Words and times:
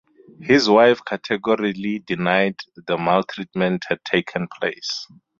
His 0.41 0.67
wife 0.67 0.99
categorically 1.05 1.99
denied 1.99 2.55
that 2.75 2.97
maltreatment 2.97 3.83
had 3.87 4.03
taken 4.03 4.47
place. 4.59 5.05